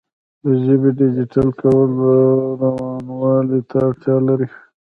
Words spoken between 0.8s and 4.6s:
ډیجیټل کول روانوالي ته اړتیا لري.